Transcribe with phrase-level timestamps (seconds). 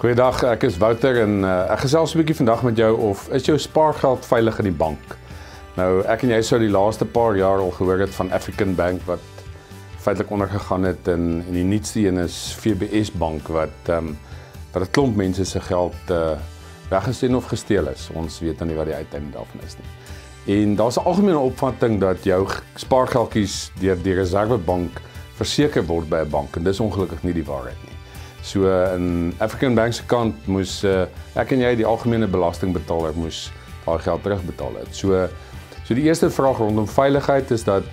[0.00, 3.44] Goeiedag, ek is Wouter en uh, ek gesels 'n bietjie vandag met jou of is
[3.44, 5.16] jou spaargeld veilig in die bank?
[5.76, 9.04] Nou, ek en jy sou die laaste paar jaar al gehoor het van African Bank
[9.04, 9.44] wat
[10.00, 14.16] feitelik ondergegaan het en en die nuutste een is FBS Bank wat ehm um,
[14.72, 16.32] wat 'n klomp mense se geld uh,
[16.88, 18.08] weggesteel of gesteel is.
[18.14, 19.90] Ons weet nou nie wat die uiteinde daarvan is nie.
[20.56, 25.00] En daar's 'n algemene opvatting dat jou spaargeldjies deur die Reservebank
[25.36, 27.99] verseker word by 'n bank en dis ongelukkig nie die waarheid nie.
[28.42, 31.06] So in African Bank se kant moes uh,
[31.38, 33.48] ek en jy die algemene belastingbetaler moes
[33.84, 34.92] daai geld terugbetaal het.
[34.96, 35.26] So
[35.84, 37.86] so die eerste vraag rondom veiligheid is dat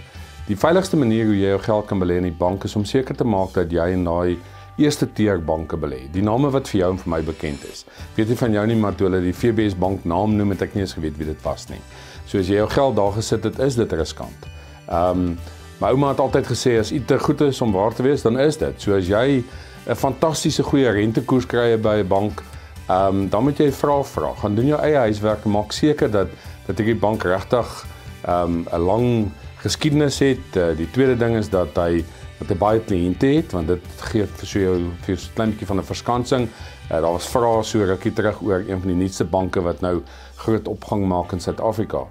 [0.48, 3.18] die veiligigste manier hoe jy jou geld kan belê in die bank is om seker
[3.18, 4.38] te maak dat jy in daai
[4.78, 6.04] eerste tier banke belê.
[6.14, 7.84] Die name wat vir jou en vir my bekend is.
[8.16, 10.78] Weet jy van jou nie maar toe hulle die FBS bank naam noem het ek
[10.78, 11.82] nie eens geweet wie dit was nie.
[12.30, 14.50] So as jy jou geld daar gesit het, is dit riskant.
[14.88, 15.38] Ehm um,
[15.78, 18.40] my ouma het altyd gesê as iets te goed is om waar te wees, dan
[18.42, 18.80] is dit.
[18.82, 19.44] So as jy
[19.88, 22.44] 'n fantastiese goeie rentekoers kry by 'n bank,
[22.90, 24.34] ehm um, dan moet jy vra vra.
[24.42, 26.28] Gaan doen jou eie huiswerk maak seker dat
[26.68, 27.86] dat die bank regtig
[28.26, 29.32] ehm um, 'n lang
[29.64, 30.56] geskiedenis het.
[30.56, 32.04] Uh, die tweede ding is dat hy
[32.40, 35.68] dat hy baie kliënte het want dit gee vir so jou vir 'n klein bietjie
[35.68, 36.50] van 'n verskansing.
[36.92, 40.02] Uh, daar was vrae so rukkie terug oor een van die nuutste banke wat nou
[40.36, 42.04] groot opgang maak in Suid-Afrika.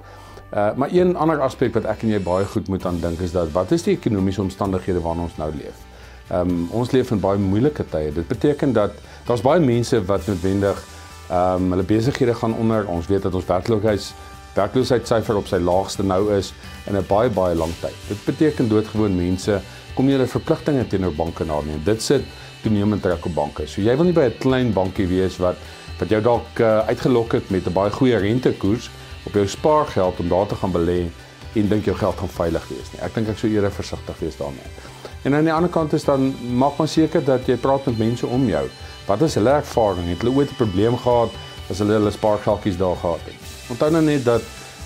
[0.52, 3.32] Uh maar een ander aspek wat ek en jy baie goed moet aan dink is
[3.32, 5.95] dat wat is die ekonomiese omstandighede waarin ons nou leef?
[6.28, 8.12] Ehm um, ons leef in baie moeilike tye.
[8.12, 8.94] Dit beteken dat
[9.26, 10.84] daar's baie mense wat noodwendig
[11.30, 12.86] ehm um, hulle besighede gaan onder.
[12.86, 14.14] Ons weet dat ons werkloosheid
[14.56, 16.52] werkloosheidssyfer op sy laagste nou is
[16.86, 17.94] in 'n baie baie lang tyd.
[18.08, 19.60] Dit beteken doodgewoon mense
[19.94, 21.84] kom julle verpligtinge teenoor banke naneem.
[21.84, 22.24] Dit sit
[22.62, 23.66] toenemend druk op banke.
[23.66, 25.56] So jy wil nie by 'n klein bankie wees wat
[25.98, 28.90] wat jou dalk uh, uitgelok het met 'n baie goeie rentekoers
[29.26, 31.08] op jou spaargeld om daar te gaan belê
[31.54, 33.00] en dink jou geld gaan veilig wees nie.
[33.00, 35.05] Ek dink ek sou eerder versigtig wees daarmee.
[35.22, 38.26] En aan die ander kant is dan maak maar seker dat jy praat met mense
[38.26, 38.66] om jou.
[39.06, 40.08] Wat is hulle ervaring?
[40.08, 41.30] Het hulle ooit 'n probleem gehad
[41.70, 43.34] as hulle hulle spaargeldjies daar gehad het?
[43.70, 44.42] Onthou nou net dat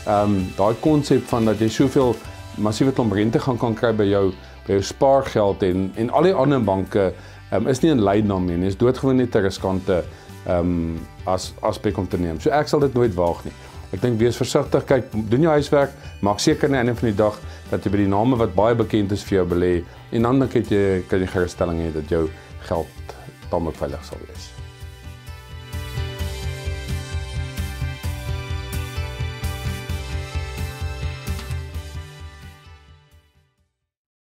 [0.06, 2.16] ehm um, daai konsep van dat jy soveel
[2.56, 4.32] massiewe klomp rente gaan kan kry by jou
[4.66, 7.12] by jou spaargeld en en al die ander banke
[7.50, 8.66] ehm um, is nie in lyn daarmee nie.
[8.66, 10.04] Is doodgewoon net 'n riskante
[10.46, 12.40] ehm um, as aspek om te neem.
[12.40, 13.52] So ek sal dit nooit waag nie.
[13.90, 17.18] Ek dink wees versigtig, kyk, doen jou huiswerk, maak seker aan die einde van die
[17.18, 17.40] dag
[17.72, 19.72] dat jy by die name wat baie bekend is vir jou belê
[20.14, 22.28] en dan dink ek jy kan jy gerusstelling hê dat jou
[22.68, 23.14] geld
[23.50, 24.50] tamelik veilig sal wees.